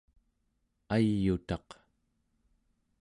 [0.95, 1.67] ay'utaq